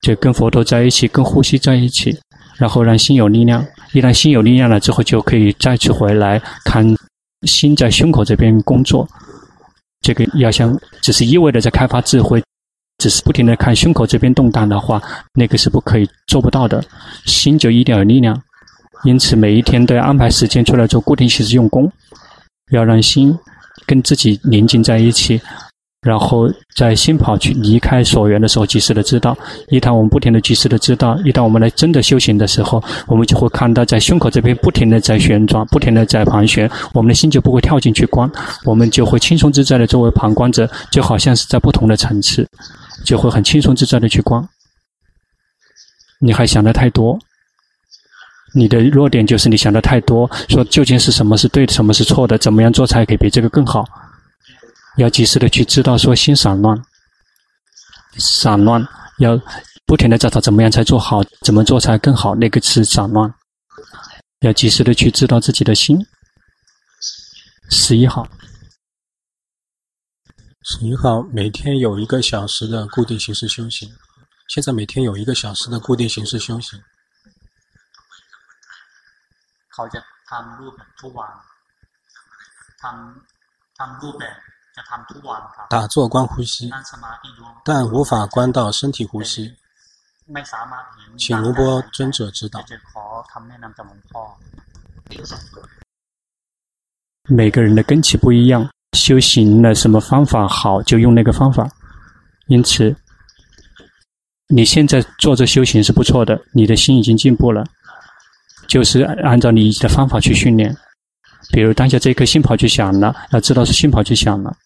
[0.00, 2.18] 就跟佛陀在一起，跟呼吸在一起，
[2.56, 3.62] 然后让心有力量。
[3.92, 6.82] 一旦心有力量了之后，就可以再次回来看
[7.42, 9.06] 心在胸口这边工作。
[10.00, 12.42] 这个要想只是一味的在开发智慧。
[12.98, 15.02] 只是不停地看胸口这边动荡的话，
[15.34, 16.82] 那个是不可以做不到的。
[17.26, 18.40] 心就一定要有力量，
[19.04, 21.90] 因此每一天都要安排时间出来做固定形式用功，
[22.70, 23.36] 要让心
[23.86, 25.40] 跟自己宁静在一起，
[26.00, 29.36] 然后在心跑去离开所缘的时候，及时的知道。
[29.68, 38.30] 一旦我们不停地及时的知道，一旦我们来真的修行的时候，我们就会看到在胸口这边不停地在旋转，不停地在盘旋，我们的心就不会跳进去观，
[38.64, 42.46] 我们就会轻松自在的作为旁观者，就好像是在不同的层次。
[43.04, 44.42] 就会很轻松自在的去观。
[46.18, 47.18] 你还想的太多，
[48.54, 53.84] 你的弱点就是你想的太多，说究竟是什么是对的，什么是错的，怎么样做才可以比这个更好？
[54.96, 56.80] 要及时的去知道说心散乱，
[58.16, 58.86] 散乱
[59.18, 59.38] 要
[59.86, 63.32] 不停的找到怎么样才做好，怎么做才更好，那个是散乱。
[64.40, 65.98] 要及时的去知道自己的心。
[67.70, 68.26] 十一号，
[70.66, 73.94] 十一号每天有一个小时的固定形式修行。
[74.48, 76.82] 现在每天有一个小时的固定形式修行。
[85.68, 86.70] 打坐观呼吸，
[87.62, 89.54] 但无法观到身体呼吸，
[91.18, 92.64] 请龙波尊者指导。
[97.28, 101.68] 每个人的根器不一样，修行的什么方法好，就用那个方法。
[102.46, 102.94] 因此，
[104.48, 107.64] 你现在做这修行是不错的，你的心已经进步了，
[108.68, 110.74] 就是按照你的方法去训练。
[111.50, 114.56] 比如当下这颗心跑去想了，要知道是心跑去想了，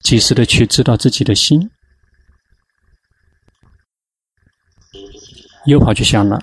[0.00, 1.70] 及时的去知道自己的心
[5.66, 6.40] 又跑去想了，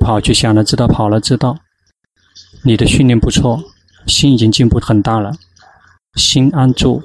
[0.00, 1.56] 跑去想了，知道跑了，知道。
[2.66, 3.62] 你的训练不错，
[4.08, 5.30] 心已经进步很大了，
[6.16, 7.00] 心安住，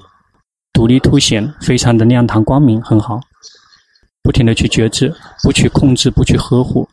[0.73, 3.19] 独立凸显，非常的亮堂光明，很好。
[4.23, 6.89] 不停的去觉知，不去控制，不去呵护，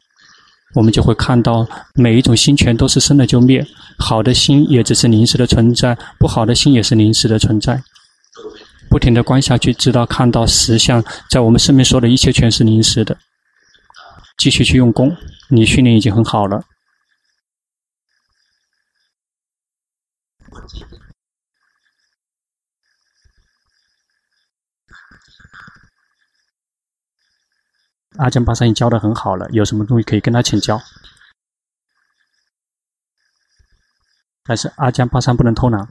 [0.74, 3.66] 我们就会看到每一种心全都是生了就灭，
[3.98, 7.83] 好的心也只是临时的存在，不好的心也是临时的存在。
[8.90, 13.16] 不停的观下去，直到看到实相，在我们身边说的一切全是临时的。
[14.37, 15.16] 继续去用功，
[15.48, 16.62] 你训练已经很好了。
[28.18, 30.81] 阿江巴桑已经教的很好了，有什么东西可以跟他请教？
[34.44, 35.87] 但是阿江巴桑不能偷懒。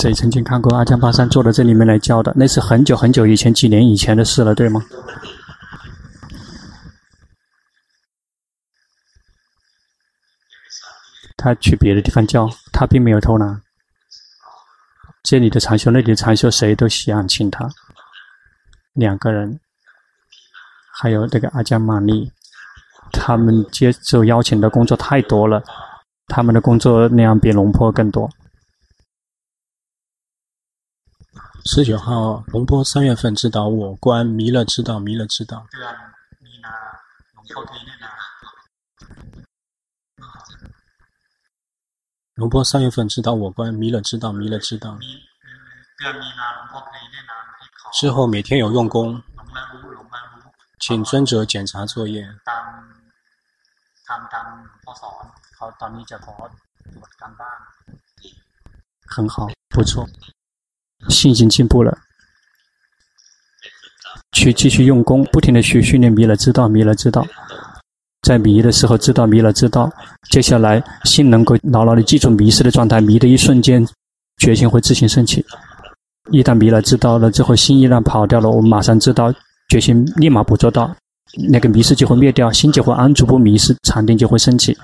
[0.00, 2.32] 谁曾经看过阿江巴桑坐在这里面来教的？
[2.34, 4.80] 那是很久很久以前，几年以前的事了，对吗？
[11.36, 13.62] 他去别的地方教，他并没有偷懒。
[15.22, 17.70] 这里的禅修，那里的禅修，谁都想请他。
[18.92, 19.60] 两个人，
[21.00, 22.30] 还有这个阿加玛丽，
[23.12, 25.62] 他们接受邀请的工作太多了，
[26.26, 28.28] 他们的工作量比龙坡更多。
[31.64, 35.64] 十九号，龙坡三月份指导我观弥勒之道，弥勒之道。
[37.34, 37.44] 龙
[42.34, 44.98] 龙波三月份指导我观弥勒之道，弥勒之道。
[47.92, 49.22] 之后每天有用功，
[50.80, 52.26] 请尊者检查作业。
[59.06, 60.08] 很好，不错，
[61.10, 61.98] 心已经进步了。
[64.32, 67.26] 去继续用功，不停的去训练弥勒之道，弥勒之道。
[68.22, 69.90] 在迷的时候知道迷了，知道
[70.30, 73.84] 接下来心能够牢牢地记住迷失的状态，迷的一瞬间，
[74.38, 75.44] 决心会自行升起。
[76.30, 79.34] 一旦迷了，知道了之后，心一旦跑掉了，我们马上知道，
[79.68, 80.88] 决心立马捕捉到，
[81.48, 84.76] 那个迷失就会灭掉，心就会安住不迷失，禅定就会升起。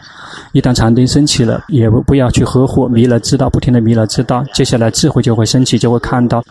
[0.50, 6.42] 一旦禅定升起了，也不不要去呵护，迷了知道，不停的迷了知道，接下来智慧就会升起，就会看到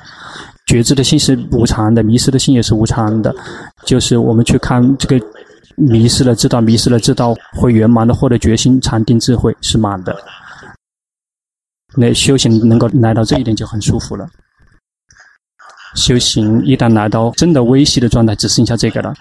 [0.67, 3.36] 觉知的心是无常的，迷失的心也是无常的，
[3.84, 5.26] 就是我们去看这个。
[5.78, 10.18] 迷失了，知道迷失了，知道会圆满的获得决心、禅定、智慧是满的。
[11.96, 14.28] 那修行能够来到这一点就很舒服了。
[15.96, 19.13] 修行一旦来到真的微细的状态，只剩下这个了。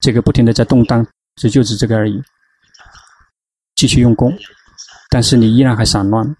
[0.00, 2.22] 这个不停的在动荡，这就是这个而已。
[3.74, 4.36] 继续用功，
[5.10, 6.36] 但是你依然还散乱，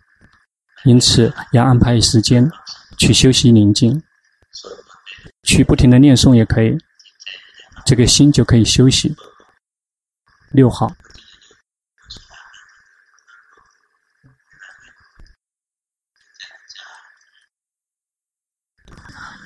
[0.85, 2.49] 因此要安排时间
[2.97, 4.01] 去休息宁静，
[5.43, 6.76] 去不停的念诵也可以，
[7.85, 9.14] 这个心就可以休息。
[10.51, 10.90] 六号，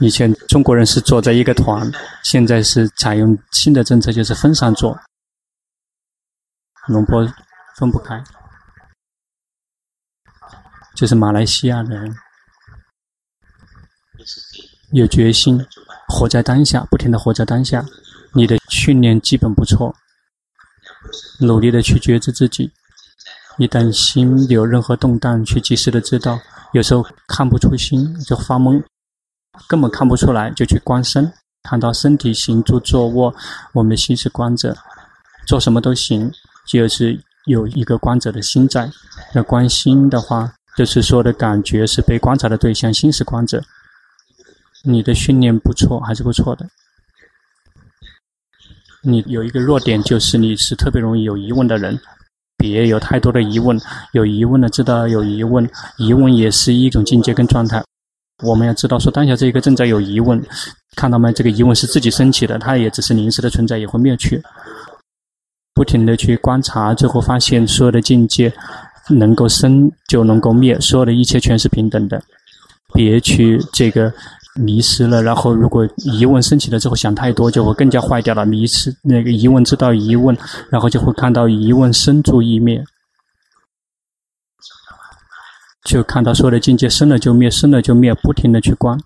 [0.01, 1.91] 以前中国人是坐在一个团，
[2.23, 4.99] 现在是采用新的政策，就是分散坐。
[6.89, 7.25] 龙波
[7.77, 8.23] 分不开，
[10.95, 12.17] 就是马来西亚人
[14.93, 15.65] 有决心，
[16.09, 17.85] 活在当下，不停的活在当下，
[18.35, 19.95] 你的训练基本不错。
[21.41, 22.71] 努力的去觉知自己，
[23.59, 26.39] 一旦心有任何动荡，去及时的知道。
[26.73, 28.83] 有时候看不出心就发懵，
[29.69, 31.31] 根本看不出来，就去观身，
[31.65, 33.35] 看到身体行住坐卧，
[33.75, 34.75] 我们的心是观者，
[35.47, 36.33] 做什么都行，
[36.67, 38.91] 就是有一个观者的心在。
[39.35, 43.63] 那观心的话，就是说的感觉是被观察的对象，心是观者。
[44.85, 46.67] 你的训练不错，还是不错的。
[49.05, 51.99] 你有一个弱点，就是你是特别容易有疑问的人。
[52.57, 53.77] 别有太多的疑问，
[54.13, 57.83] 有疑问的知道有疑问，疑问也是一种境界跟状态。
[58.45, 60.41] 我们要知道，说当下这一个正在有疑问，
[60.95, 61.33] 看到没？
[61.33, 64.41] 这个疑问是自己升起的，它也只是临时的存在，也会灭去。
[65.75, 68.53] 不停的去观察，最后发现所有的境界
[69.09, 72.23] 能够生就能够灭，所有的一切全是平等的。
[72.95, 74.13] 别去这个。
[74.55, 78.45] 迷失了，然后如果疑问升起了之后想太多，就会更加坏掉了。
[78.45, 80.37] 迷失那个疑问知道疑问，
[80.71, 82.85] 然后就会看到疑问生住意灭，
[85.85, 88.99] 就看到所有的境界生了就灭，生了就灭，不停的去观。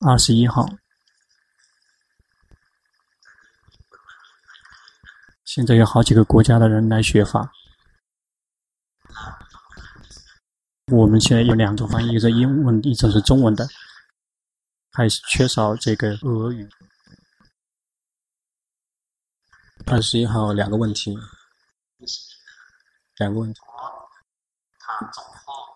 [0.00, 0.68] 二十一号，
[5.44, 7.52] 现在有好几个国家的人来学法。
[10.90, 13.68] 我们现在有两种翻译，一个是英文，一种是中文的，
[14.92, 16.68] 还是缺少这个俄语。
[19.86, 21.16] 二十一号，两个问题，
[23.16, 23.60] 两个问题。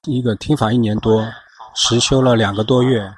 [0.02, 1.32] 第一个，听法一年多，
[1.74, 3.14] 实修了两个多月，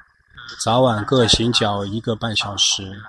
[0.63, 3.01] 早晚各行脚一个半小时，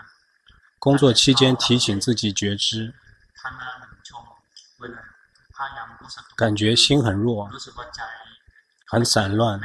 [0.78, 2.95] 工作期间提醒自己觉知，
[6.36, 7.51] 感觉心很弱。
[8.91, 9.61] 很散乱，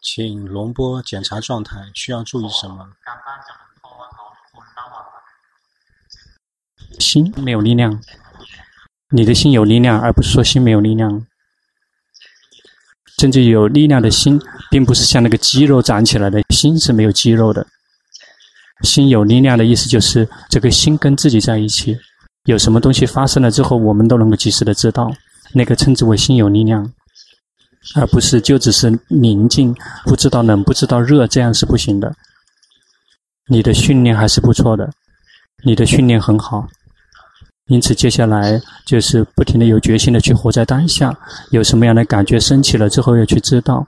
[0.00, 2.88] 请龙波检查状态，需要注意什么？
[6.98, 8.00] 心没有力量，
[9.10, 11.26] 你的心有力量，而不是说心没有力量。
[13.18, 17.66] 真正有力量的心，并不是像那个肌肉长起来的心是没有肌肉的。
[18.82, 21.98] 心有力量的意思就是，这个心跟自己在一起，
[22.44, 25.12] 有什么东西发生了之后，我们都能够及时的知道，
[25.52, 26.90] 那个称之为心有力量。
[27.96, 29.74] 而不是就只是宁静，
[30.04, 32.12] 不知道冷，不知道热，这样是不行的。
[33.46, 34.90] 你的训练还是不错的，
[35.64, 36.66] 你的训练很好。
[37.66, 41.16] 因此，接下来就是不停的有决心的去活在当下，
[41.50, 43.86] 有什么样的感觉升起了之后要去知道。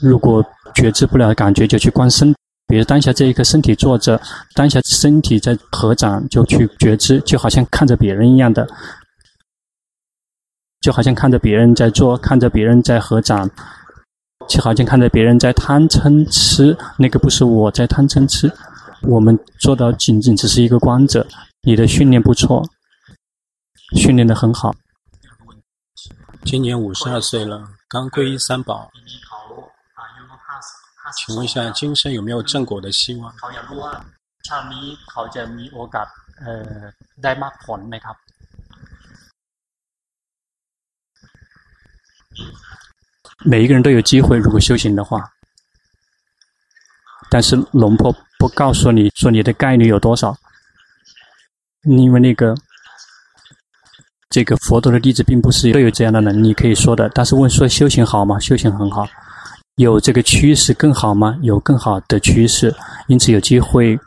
[0.00, 0.44] 如果
[0.74, 2.34] 觉知不了感觉，就去观身。
[2.66, 4.20] 比如当下这一刻身体坐着，
[4.54, 8.66] 当下身体在合掌，就去觉知，就好像看着别人一样的。
[10.84, 13.48] 就好像看着别人在做，看着别人在合掌，
[14.46, 18.52] 就好像看着别人在贪嗔痴，那个不是我在贪嗔痴。
[19.00, 21.26] 我们做到仅仅只是一个观者，
[21.62, 22.62] 你的训练不错，
[23.96, 24.74] 训练的很好。
[26.44, 28.90] 今年五十二岁了，刚皈依三宝，
[31.16, 33.32] 请问一下，今生有没有正果的希望？
[43.44, 45.20] 每一个人都有机会，如果修行的话，
[47.30, 50.36] 但是龙婆不告诉你说你的概率有多少，
[51.82, 52.54] 因为那个
[54.30, 57.08] 这个佛陀的弟子并不是都有这样的能力可以说的。
[57.14, 58.38] 但是问说修行好吗？
[58.38, 59.06] 修行很好，
[59.76, 61.36] 有这个趋势更好吗？
[61.42, 62.74] 有更好的趋势，
[63.08, 63.98] 因此有机会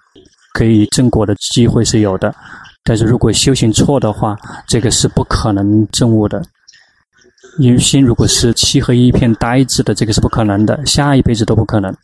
[0.54, 2.34] 可以正果的机会是有的。
[2.84, 6.42] 但是如果修行错的话，这个是不可能证悟的。
[7.60, 11.96] 你心如果是漆黑一片呆滞的，这个是不可能的，下一辈子都不可能。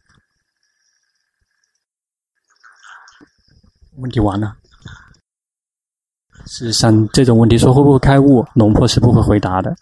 [3.98, 4.56] 问题完了。
[6.46, 9.74] 事实上，这种问题说会不会开悟，龙婆是不会回答的。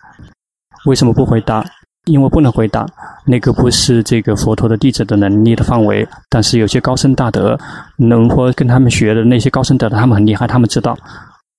[0.86, 1.66] 为什么不回答？
[2.06, 2.86] 因为不能回答，
[3.26, 6.08] 那个不是这个佛陀的弟子的能力的范围。
[6.30, 7.58] 但是有些高僧大德，
[7.98, 10.98] 龙婆跟他们学的那些高僧大德，他们很厉害，他们知道。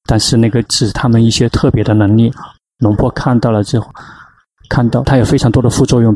[0.04, 2.32] 但是那个只是他们一些特别的能力。
[2.82, 3.88] 龙婆看到了之后，
[4.68, 6.12] 看到它有非常多的副作用。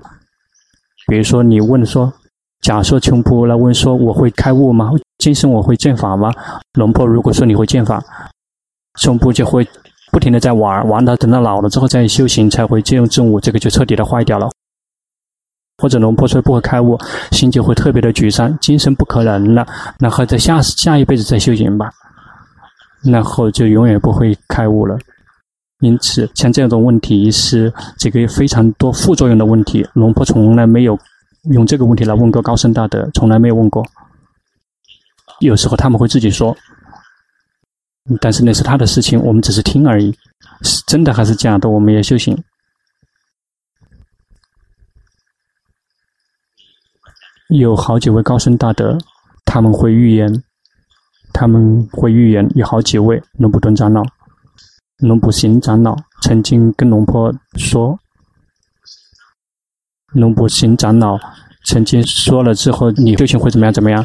[1.06, 2.12] 比如说，你问说，
[2.60, 4.90] 假设穷婆来问说，我会开悟吗？
[5.18, 6.32] 今生我会见法吗？
[6.72, 8.02] 龙婆如果说你会见法，
[8.98, 9.64] 琼婆就会
[10.10, 14.50] 不停的在玩，玩到等到老了之后再修行才会进入证悟，这个就彻底的坏掉了。
[15.78, 16.98] 或者龙婆说不会开悟，
[17.30, 19.64] 心就会特别的沮丧，今生不可能了，
[20.00, 21.92] 然后在下下一辈子再修行吧，
[23.04, 24.98] 然后就永远不会开悟了。
[25.80, 29.86] 因此，像这种问题是这个非常多副作用的问题。
[29.92, 30.98] 龙婆从来没有
[31.50, 33.84] 用这个问题来问过高僧大德，从来没有问过。
[35.40, 36.56] 有时候他们会自己说，
[38.22, 40.16] 但是那是他的事情，我们只是听而已。
[40.62, 42.42] 是真的还是假的，我们也修行。
[47.48, 48.96] 有好几位高僧大德，
[49.44, 50.42] 他们会预言，
[51.34, 54.02] 他们会预言有好几位龙布顿长老、
[54.98, 57.98] 龙布行长老曾经跟龙婆说，
[60.12, 61.18] 龙布行长老
[61.66, 63.72] 曾经说了之后，你修行会怎么样？
[63.72, 64.04] 怎么样？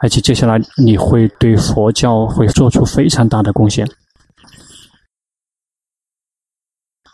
[0.00, 3.86] 而且接下来你会对佛教会做出非常大的贡献。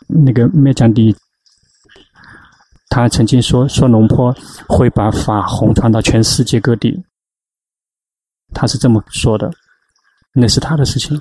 [0.07, 1.13] 那个灭迦帝，
[2.89, 4.33] 他曾经说说龙波
[4.67, 7.03] 会把法弘传到全世界各地，
[8.53, 9.51] 他是这么说的，
[10.31, 11.19] 那是他的事情，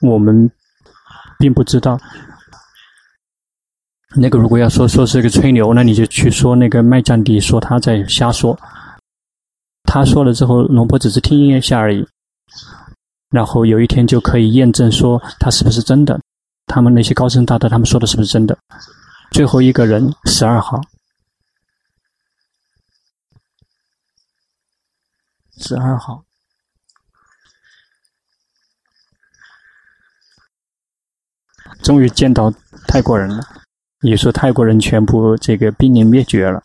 [0.00, 0.50] 我们
[1.38, 1.98] 并不知道。
[4.16, 8.58] 那个如果要说说是个吹牛，那你就去说那个麦迦帝说他在瞎说，
[9.84, 12.06] 他说了之后，龙波只是听一下而已，
[13.30, 16.18] 然后有一天就可以验证说他是不是真的。
[16.66, 18.58] 他们那些高僧大德，他们说的是不是真的？
[19.30, 20.80] 最后一个人，十二号，
[25.58, 26.22] 十二号，
[31.82, 32.52] 终于见到
[32.86, 33.40] 泰国人了。
[34.02, 36.62] 也说泰国人全部这个濒临灭绝了。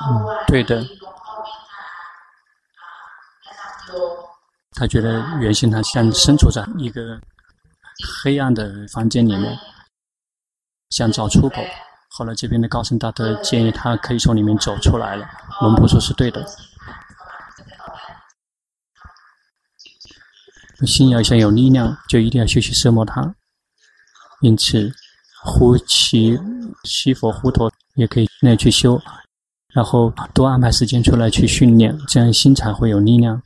[0.00, 0.84] 嗯，对的。
[4.76, 7.20] 他觉得原先他像身处在一个
[8.22, 9.58] 黑暗的房间里面，
[10.90, 11.56] 想找出口。
[12.10, 15.28] 后来这边的高僧大德建议他可以从里面走出来了。
[15.62, 16.46] 龙婆说是对的。
[20.86, 23.34] 心要想有力量，就一定要学习奢摩他。
[24.40, 24.92] 因此，
[25.42, 26.38] 呼气、
[26.84, 29.00] 吸佛、呼陀也可以那样去修。
[29.74, 33.42] 然后多安排时间出来去训练，这样心才会有力量。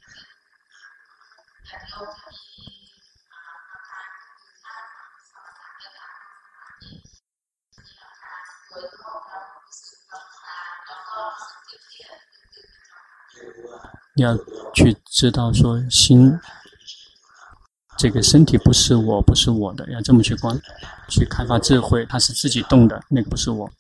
[14.16, 14.36] 要
[14.74, 16.38] 去知道说心，
[18.02, 20.60] 这个身体不是我，不是我的，要这么去观，
[21.08, 23.70] 去开发智慧，它是自己动的，那个不是我。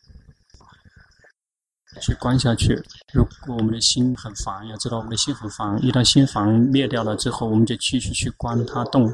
[2.00, 2.80] 去观下去。
[3.12, 5.76] 如果我们的心很烦，要知道我们的心很烦。
[5.84, 9.12] 一旦心烦灭掉了之后，我们就继续去观它动。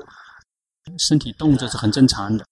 [0.99, 2.45] 身体动着是很正常的。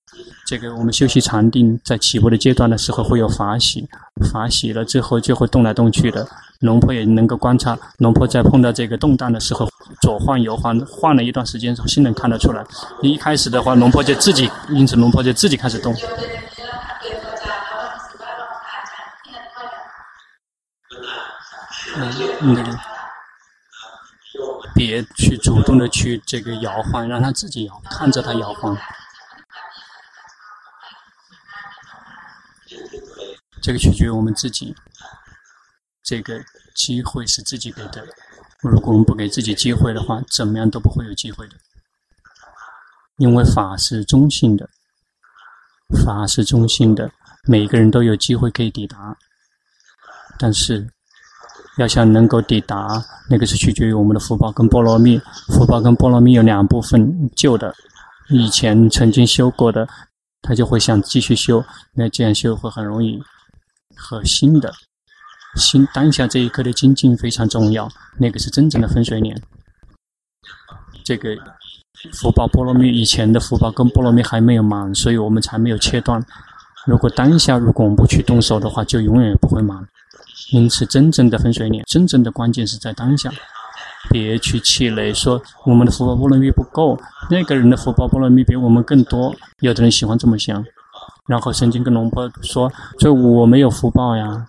[0.46, 3.86] 这个我们修习禅定，在起步的阶段的时候会有法喜，
[4.32, 6.26] 法喜了之后就会动来动去的。
[6.60, 9.68] 龙婆也能够观察，龙婆在碰到这个动荡的时候，
[10.00, 12.64] 左晃右晃，晃了一段时间，心能看得出来。
[13.02, 15.94] 一开始的话，龙婆就自己，因此龙婆就自己开始动。
[22.42, 22.78] 嗯，那个，
[24.74, 28.76] 别去主动的去这个摇晃，让他自己摇，看着他摇晃。
[33.62, 34.76] 这个取决于我们自己，
[36.06, 36.40] 这个
[36.74, 38.06] 机会是自己给的。
[38.62, 41.54] 如果我们不给自己机会的话，怎么样都不会有机会的。
[43.18, 44.68] 因为法是中性的，
[46.04, 47.10] 法是中性的，
[47.44, 49.18] 每个人都有机会可以抵达，
[50.38, 50.88] 但是。
[51.78, 55.20] 要想能够抵达，那个是取决于我们的福报跟波罗蜜。
[55.48, 57.74] 福报跟波罗蜜有两部分，旧的，
[58.30, 59.86] 以前曾经修过的，
[60.40, 63.22] 他就会想继续修，那这样修会很容易。
[63.94, 64.72] 和新的，
[65.56, 67.88] 心当下这一刻的精进非常重要，
[68.18, 69.34] 那个是真正的分水岭。
[71.02, 71.36] 这个
[72.12, 76.24] 福报波罗蜜以前的福报跟波罗蜜还没有满，所以我们才没有切断。
[76.86, 79.78] 如果当下如果我们不去动手的话，就永远不会满。
[80.52, 83.30] 因此，真正的分水岭，真正的关键是在当下，
[84.10, 86.96] 别去气馁，说我们的福报波罗蜜不够，
[87.30, 89.34] 那个人的福报波罗蜜比我们更多。
[89.60, 90.64] 有的人喜欢这么想，
[91.26, 94.46] 然后曾经跟龙婆说：“说我没有福报呀。”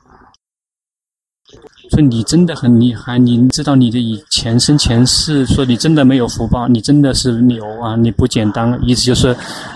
[1.89, 9.35] 说你真的很厉害，你知道你的以前生前世，说你真的没有福报，你真的是牛啊，你不简单，意思就是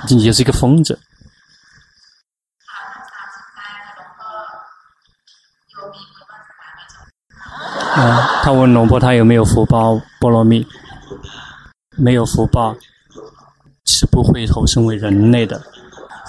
[0.10, 1.00] 你就是一个疯子。
[7.96, 10.66] 啊，他问龙婆他有没有福报波罗蜜？
[11.98, 12.76] 没有福报
[13.86, 15.62] 是不会投生为人类的，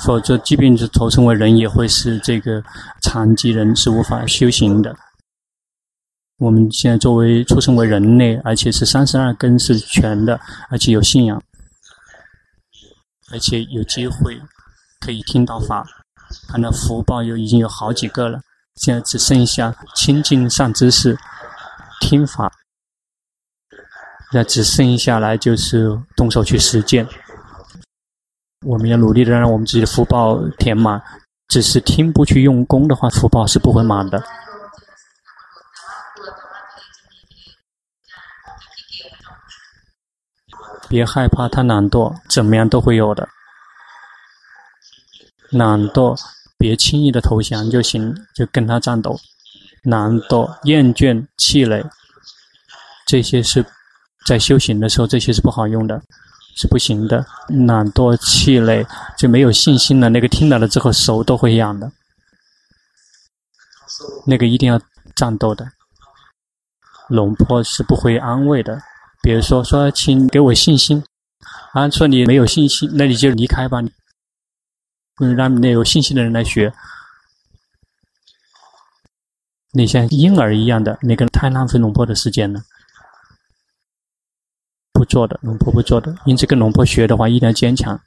[0.04, 2.62] 否则即便是投生为人，也会是这个
[3.00, 4.94] 残疾人，是无法修行的。
[6.42, 10.40] 我们现在作为出生为人类，而且是三十二根是全的，
[10.70, 11.40] 而且有信仰，
[13.30, 14.36] 而且有机会
[14.98, 15.86] 可以听到法，
[16.48, 18.40] 他的福报有已经有好几个了。
[18.74, 21.16] 现在只剩下亲近善知识、
[22.00, 22.50] 听法，
[24.32, 27.06] 那只剩下来就是动手去实践。
[28.66, 31.00] 我们要努力的让我们自己的福报填满，
[31.46, 34.20] 只是听不去用功的话，福报是不会满的。
[40.92, 43.26] 别害怕他懒惰，怎么样都会有的。
[45.48, 46.14] 懒惰，
[46.58, 49.18] 别轻易的投降就行，就跟他战斗。
[49.84, 51.82] 懒惰、厌倦、气馁，
[53.06, 53.64] 这些是
[54.26, 55.98] 在修行的时候，这些是不好用的，
[56.56, 57.24] 是不行的。
[57.48, 58.86] 懒惰、气馁，
[59.16, 60.10] 就没有信心了。
[60.10, 61.90] 那个听到了之后，手都会痒的。
[64.26, 64.78] 那个一定要
[65.16, 65.66] 战斗的。
[67.08, 68.78] 龙婆是不会安慰的。
[69.22, 71.00] 比如说，说，请给我信心，
[71.72, 73.80] 啊，说你没有信心，那你就离开吧。
[75.14, 76.74] 不能，让那有信心的人来学。
[79.70, 82.60] 你像婴儿一样的，那个太浪费龙婆的时间了。
[84.92, 86.12] 不做的，龙婆不做的。
[86.24, 87.98] 因此，跟龙婆学的话，一定要坚强。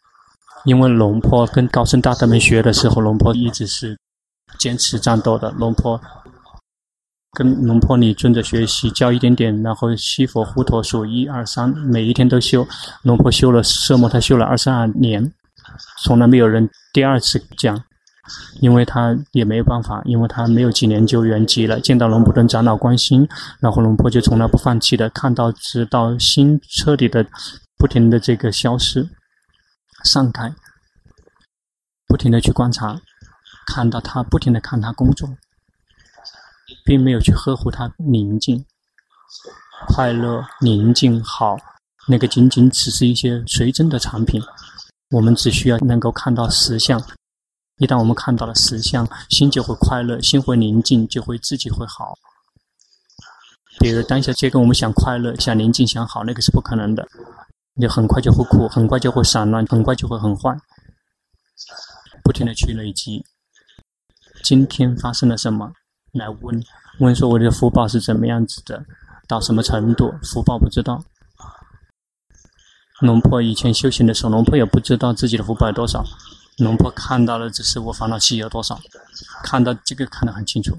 [0.66, 3.98] 因为龙婆跟高僧大德们学的时候，龙婆一直是
[4.60, 5.50] 坚持战斗的。
[5.52, 6.02] 龙婆。
[7.36, 12.66] 跟龙婆你尊者学习，教一点点，然后西佛护陀数一二三，每一天都修。
[13.04, 15.34] 龙婆修了色魔，他修了二十二年，
[16.02, 17.84] 从来没有人第二次讲，
[18.62, 21.78] 因为他也没有办法，因为他没有几年就圆寂了。
[21.82, 23.28] 见到龙婆的长老关心，
[23.60, 27.26] 然后龙婆就从来不放弃的，看到直到心彻底的
[27.78, 29.10] 不停的这个消失，
[30.06, 30.54] 散开，
[32.08, 33.02] 不停的去观察，
[33.68, 35.30] 看到他不停的看他工作。
[36.86, 38.64] 并没有去呵护它宁静、
[39.88, 41.58] 快乐、宁静好，
[42.08, 44.42] 那个仅仅只是一些随真的产品。
[45.10, 47.02] 我们只需要能够看到实相。
[47.78, 52.14] 一旦我们看到了实相，心就会快乐，心会宁静，就会自己会好。
[53.80, 57.06] 比如当下这个我们想快乐、想宁静、想好，那个是不可能的。
[57.74, 60.56] 你很快就会苦，很快就会散乱，很快就会很坏。
[62.24, 63.26] 不停的去累积。
[64.42, 65.74] 今天发生了什么？
[66.16, 66.64] 来问
[67.00, 68.86] 问说我的福报是怎么样子的，
[69.28, 70.14] 到什么程度？
[70.24, 71.04] 福报不知道。
[73.02, 76.06] 龙婆以前修行的时候，龙婆也不知道自己的福报有多少。
[76.60, 78.80] 龙婆看到了只是我烦恼习有多少，
[79.44, 80.78] 看到这个看得很清楚，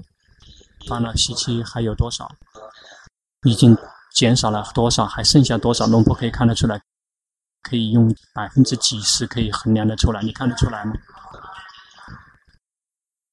[0.89, 2.31] 烦恼习气还有多少，
[3.43, 3.77] 已经
[4.15, 5.85] 减少了多少，还剩下多少？
[5.85, 6.81] 龙婆可以看得出来，
[7.61, 10.23] 可以用百分之几十可以衡量得出来。
[10.23, 10.93] 你看得出来吗？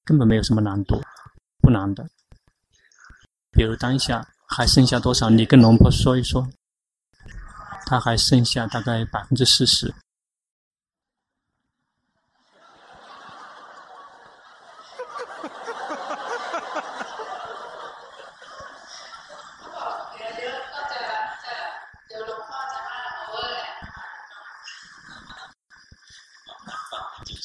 [0.05, 1.03] 根本没有什么难度。
[1.65, 2.07] 不难的，
[3.51, 5.31] 比如当下还剩下多少？
[5.31, 6.47] 你跟龙婆说一说，
[7.87, 9.95] 他还剩下大概百分之四十。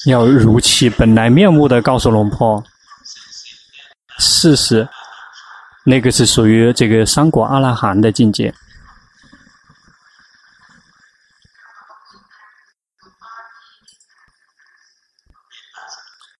[0.06, 2.62] 要如其本来面目的告诉龙婆。
[4.40, 4.88] 事实，
[5.84, 8.54] 那个是属于这个三果阿拉含的境界。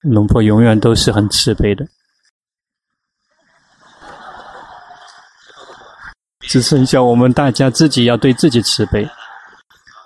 [0.01, 1.87] 龙婆永远都是很慈悲的，
[6.39, 9.07] 只剩下我们大家自己要对自己慈悲。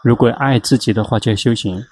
[0.03, 1.87] 如果爱自己的话，就修行。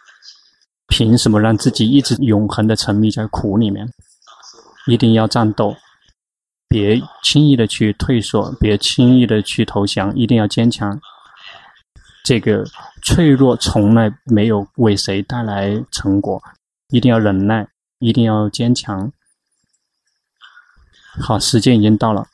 [0.88, 3.88] 凭什么让自己一直永恒的沉迷在苦里面？
[4.86, 5.76] 一定要战斗，
[6.72, 10.98] 别轻易的去退缩，别轻易的去投降，一定要坚强。
[12.24, 12.64] 这个
[13.02, 16.42] 脆弱从来没有为谁带来成果，
[16.88, 17.68] 一定要忍耐，
[17.98, 19.12] 一定要坚强。
[21.20, 22.26] 好，时间已经到了。